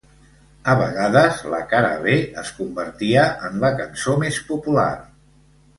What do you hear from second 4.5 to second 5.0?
popular.